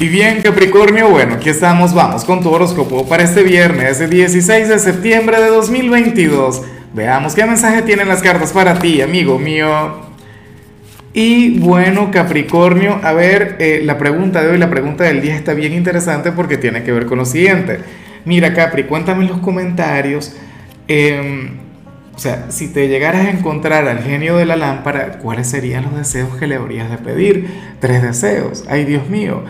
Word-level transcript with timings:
Y 0.00 0.08
bien, 0.08 0.42
Capricornio, 0.42 1.08
bueno, 1.08 1.34
aquí 1.34 1.48
estamos, 1.48 1.94
vamos 1.94 2.24
con 2.24 2.42
tu 2.42 2.50
horóscopo 2.50 3.08
para 3.08 3.22
este 3.22 3.44
viernes, 3.44 4.10
16 4.10 4.68
de 4.68 4.78
septiembre 4.80 5.40
de 5.40 5.46
2022. 5.50 6.62
Veamos 6.92 7.36
qué 7.36 7.46
mensaje 7.46 7.80
tienen 7.82 8.08
las 8.08 8.20
cartas 8.20 8.52
para 8.52 8.76
ti, 8.80 9.00
amigo 9.00 9.38
mío. 9.38 9.68
Y 11.12 11.60
bueno, 11.60 12.10
Capricornio, 12.10 12.98
a 13.04 13.12
ver, 13.12 13.54
eh, 13.60 13.82
la 13.84 13.96
pregunta 13.96 14.42
de 14.42 14.50
hoy, 14.50 14.58
la 14.58 14.68
pregunta 14.68 15.04
del 15.04 15.22
día 15.22 15.36
está 15.36 15.54
bien 15.54 15.72
interesante 15.72 16.32
porque 16.32 16.56
tiene 16.56 16.82
que 16.82 16.90
ver 16.90 17.06
con 17.06 17.18
lo 17.18 17.24
siguiente. 17.24 17.78
Mira, 18.24 18.52
Capri, 18.52 18.84
cuéntame 18.84 19.22
en 19.22 19.30
los 19.30 19.38
comentarios, 19.38 20.34
em, 20.88 21.50
o 22.16 22.18
sea, 22.18 22.46
si 22.48 22.66
te 22.66 22.88
llegaras 22.88 23.26
a 23.26 23.30
encontrar 23.30 23.86
al 23.86 24.02
genio 24.02 24.36
de 24.36 24.44
la 24.44 24.56
lámpara, 24.56 25.18
¿cuáles 25.18 25.46
serían 25.46 25.84
los 25.84 25.94
deseos 25.96 26.36
que 26.36 26.48
le 26.48 26.56
habrías 26.56 26.90
de 26.90 26.98
pedir? 26.98 27.48
Tres 27.78 28.02
deseos, 28.02 28.64
ay 28.68 28.84
Dios 28.84 29.08
mío. 29.08 29.44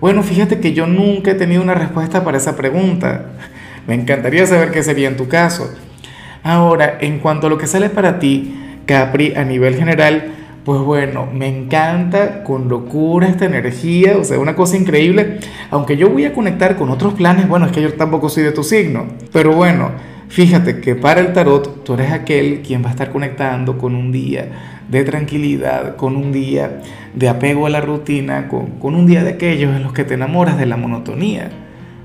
Bueno, 0.00 0.22
fíjate 0.22 0.60
que 0.60 0.74
yo 0.74 0.86
nunca 0.86 1.32
he 1.32 1.34
tenido 1.34 1.60
una 1.60 1.74
respuesta 1.74 2.22
para 2.22 2.38
esa 2.38 2.56
pregunta. 2.56 3.26
Me 3.88 3.94
encantaría 3.94 4.46
saber 4.46 4.70
qué 4.70 4.82
sería 4.84 5.08
en 5.08 5.16
tu 5.16 5.26
caso. 5.26 5.74
Ahora, 6.44 6.98
en 7.00 7.18
cuanto 7.18 7.48
a 7.48 7.50
lo 7.50 7.58
que 7.58 7.66
sale 7.66 7.90
para 7.90 8.20
ti, 8.20 8.54
Capri, 8.86 9.34
a 9.34 9.44
nivel 9.44 9.74
general, 9.74 10.34
pues 10.64 10.80
bueno, 10.82 11.26
me 11.32 11.48
encanta 11.48 12.44
con 12.44 12.68
locura 12.68 13.26
esta 13.26 13.46
energía, 13.46 14.16
o 14.18 14.24
sea, 14.24 14.38
una 14.38 14.54
cosa 14.54 14.76
increíble. 14.76 15.40
Aunque 15.70 15.96
yo 15.96 16.10
voy 16.10 16.26
a 16.26 16.32
conectar 16.32 16.76
con 16.76 16.90
otros 16.90 17.14
planes, 17.14 17.48
bueno, 17.48 17.66
es 17.66 17.72
que 17.72 17.82
yo 17.82 17.92
tampoco 17.94 18.28
soy 18.28 18.44
de 18.44 18.52
tu 18.52 18.62
signo. 18.62 19.06
Pero 19.32 19.52
bueno, 19.52 19.90
fíjate 20.28 20.80
que 20.80 20.94
para 20.94 21.20
el 21.20 21.32
tarot 21.32 21.84
tú 21.84 21.94
eres 21.94 22.12
aquel 22.12 22.62
quien 22.62 22.82
va 22.82 22.88
a 22.88 22.90
estar 22.90 23.10
conectando 23.10 23.78
con 23.78 23.94
un 23.94 24.12
día 24.12 24.78
de 24.88 25.04
tranquilidad, 25.04 25.96
con 25.96 26.16
un 26.16 26.32
día 26.32 26.80
de 27.14 27.28
apego 27.28 27.66
a 27.66 27.70
la 27.70 27.80
rutina, 27.80 28.48
con, 28.48 28.94
un 28.94 29.06
día 29.06 29.22
de 29.22 29.30
aquellos 29.30 29.74
en 29.74 29.82
los 29.82 29.92
que 29.92 30.04
te 30.04 30.14
enamoras 30.14 30.58
de 30.58 30.66
la 30.66 30.76
monotonía. 30.76 31.50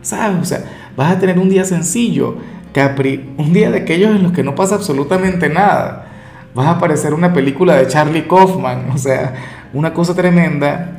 ¿Sabes? 0.01 0.37
O 0.41 0.45
sea, 0.45 0.63
vas 0.97 1.15
a 1.15 1.19
tener 1.19 1.39
un 1.39 1.49
día 1.49 1.63
sencillo, 1.63 2.38
Capri, 2.73 3.30
un 3.38 3.53
día 3.53 3.71
de 3.71 3.80
aquellos 3.80 4.15
en 4.15 4.23
los 4.23 4.33
que 4.33 4.43
no 4.43 4.55
pasa 4.55 4.75
absolutamente 4.75 5.47
nada. 5.47 6.08
Vas 6.53 6.67
a 6.67 6.80
parecer 6.80 7.13
una 7.13 7.33
película 7.33 7.75
de 7.75 7.87
Charlie 7.87 8.27
Kaufman, 8.27 8.91
o 8.91 8.97
sea, 8.97 9.33
una 9.73 9.93
cosa 9.93 10.13
tremenda. 10.13 10.97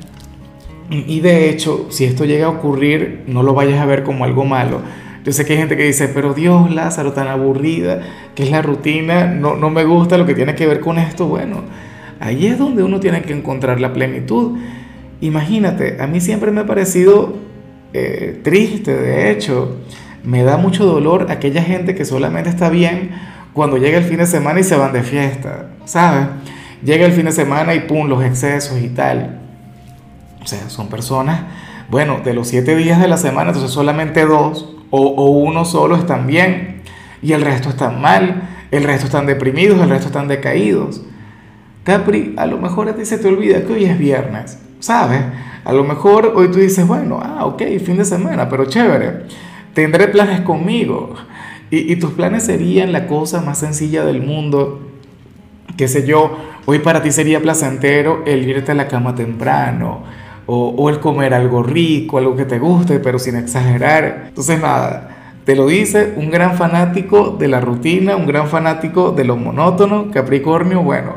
Y 0.91 1.21
de 1.21 1.51
hecho, 1.51 1.87
si 1.91 2.05
esto 2.05 2.25
llega 2.25 2.47
a 2.47 2.51
ocurrir, 2.51 3.25
no 3.27 3.43
lo 3.43 3.55
vayas 3.55 3.81
a 3.81 3.87
ver 3.87 4.05
como 4.05 4.25
algo 4.25 4.45
malo. 4.45 4.81
Yo 5.25 5.33
sé 5.33 5.45
que 5.45 5.55
hay 5.55 5.59
gente 5.59 5.77
que 5.77 5.85
dice, 5.85 6.09
pero 6.09 6.35
Dios, 6.35 6.71
Lázaro, 6.71 7.13
tan 7.13 7.29
aburrida, 7.29 8.01
que 8.35 8.43
es 8.43 8.51
la 8.51 8.63
rutina, 8.63 9.27
no, 9.27 9.57
no 9.57 9.71
me 9.71 9.85
gusta 9.85 10.19
lo 10.19 10.27
que 10.27 10.35
tiene 10.35 10.55
que 10.55 10.67
ver 10.67 10.81
con 10.81 10.99
esto. 10.99 11.27
Bueno, 11.27 11.63
Ahí 12.21 12.47
es 12.47 12.59
donde 12.59 12.83
uno 12.83 13.01
tiene 13.01 13.23
que 13.23 13.33
encontrar 13.33 13.81
la 13.81 13.93
plenitud. 13.93 14.59
Imagínate, 15.21 16.01
a 16.01 16.07
mí 16.07 16.21
siempre 16.21 16.51
me 16.51 16.63
ha 16.63 16.67
parecido 16.67 17.35
eh, 17.93 18.41
triste, 18.43 18.95
de 18.95 19.31
hecho, 19.31 19.77
me 20.23 20.43
da 20.43 20.57
mucho 20.57 20.85
dolor 20.87 21.27
aquella 21.31 21.63
gente 21.63 21.95
que 21.95 22.05
solamente 22.05 22.49
está 22.49 22.71
bien 22.71 23.11
cuando 23.53 23.77
llega 23.77 23.99
el 23.99 24.05
fin 24.05 24.19
de 24.19 24.27
semana 24.27 24.61
y 24.61 24.65
se 24.65 24.77
van 24.77 24.93
de 24.93 25.03
fiesta, 25.03 25.71
¿sabes? 25.85 26.29
Llega 26.83 27.07
el 27.07 27.13
fin 27.13 27.27
de 27.27 27.33
semana 27.33 27.75
y 27.75 27.81
pum, 27.81 28.09
los 28.09 28.25
excesos 28.25 28.81
y 28.81 28.89
tal. 28.89 29.41
O 30.43 30.47
sea, 30.47 30.69
son 30.69 30.89
personas, 30.89 31.43
bueno, 31.89 32.21
de 32.25 32.35
los 32.35 32.49
siete 32.49 32.75
días 32.75 33.01
de 33.01 33.09
la 33.09 33.17
semana, 33.17 33.51
entonces 33.51 33.71
solamente 33.71 34.25
dos 34.27 34.74
o, 34.97 35.09
o 35.09 35.31
uno 35.31 35.65
solo 35.65 35.97
están 35.97 36.29
bien 36.29 36.83
y 37.21 37.33
el 37.33 37.43
resto 37.43 37.71
están 37.71 38.01
mal, 38.01 38.49
el 38.71 38.85
resto 38.85 39.07
están 39.07 39.27
deprimidos, 39.27 39.81
el 39.81 39.89
resto 39.89 40.07
están 40.07 40.29
decaídos. 40.29 41.03
Capri, 41.83 42.35
a 42.37 42.47
lo 42.47 42.59
mejor 42.59 42.89
a 42.89 42.95
ti 42.95 43.05
se 43.05 43.19
te 43.19 43.27
olvida 43.27 43.65
que 43.65 43.73
hoy 43.73 43.85
es 43.87 43.99
viernes, 43.99 44.59
¿sabes? 44.79 45.21
A 45.65 45.73
lo 45.73 45.83
mejor 45.83 46.33
hoy 46.37 46.49
tú 46.49 46.59
dices, 46.59 46.87
bueno, 46.87 47.21
ah, 47.21 47.45
ok, 47.45 47.63
fin 47.85 47.97
de 47.97 48.05
semana, 48.05 48.49
pero 48.49 48.67
chévere, 48.67 49.23
tendré 49.75 50.07
planes 50.09 50.43
conmigo. 50.43 51.15
Y, 51.71 51.97
tus 51.97 52.13
planes 52.13 52.45
serían 52.45 52.93
la 52.93 53.09
cosa 53.09 53.41
más 53.41 53.59
sencilla 53.59 54.05
del 54.05 54.23
mundo, 54.23 54.81
qué 55.77 55.89
sé 55.89 56.07
yo, 56.07 56.39
hoy 56.67 56.79
para 56.79 57.03
ti 57.03 57.11
sería 57.11 57.43
placentero 57.43 58.23
el 58.27 58.49
irte 58.49 58.71
a 58.71 58.75
la 58.77 58.87
cama 58.87 59.17
temprano, 59.17 60.05
o, 60.47 60.91
el 60.91 61.01
comer 61.01 61.35
algo 61.35 61.63
rico, 61.63 62.19
algo 62.19 62.37
que 62.37 62.45
te 62.45 62.59
guste, 62.59 62.99
pero 63.01 63.19
sin 63.19 63.37
exagerar. 63.37 64.27
Entonces, 64.29 64.61
nada, 64.61 65.33
te 65.45 65.57
lo 65.57 65.67
dice 65.67 66.15
un 66.17 66.31
gran 66.31 66.57
fanático 66.57 67.37
de 67.39 67.49
la 67.49 67.61
rutina, 67.61 68.17
un 68.17 68.27
gran 68.27 68.49
fanático 68.49 69.13
de 69.13 69.25
lo 69.25 69.37
monótono, 69.37 70.11
Capricornio, 70.11 70.83
bueno 70.83 71.15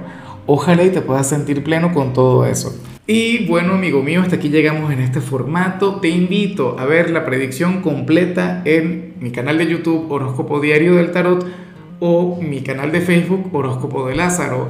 Ojalá 0.50 0.84
y 0.84 0.92
te 0.92 1.02
puedas 1.02 1.28
sentir 1.28 1.62
pleno 1.62 1.94
con 1.94 2.14
todo 2.14 2.46
eso. 2.46 2.74
Y 3.06 3.46
bueno, 3.48 3.74
amigo 3.74 4.02
mío, 4.02 4.22
hasta 4.22 4.38
aquí 4.38 4.48
llegamos 4.48 4.92
en 4.94 5.02
este 5.02 5.20
formato. 5.20 6.00
Te 6.00 6.08
invito 6.08 6.78
a 6.80 6.86
ver 6.86 7.10
la 7.10 7.26
predicción 7.26 7.82
completa 7.82 8.62
en 8.64 9.16
mi 9.20 9.32
canal 9.32 9.58
de 9.58 9.68
YouTube 9.68 10.10
Horóscopo 10.10 10.62
Diario 10.62 10.96
del 10.96 11.12
Tarot 11.12 11.46
o 12.00 12.40
mi 12.42 12.62
canal 12.62 12.94
de 12.94 13.02
Facebook 13.02 13.50
Horóscopo 13.54 14.08
de 14.08 14.16
Lázaro. 14.16 14.70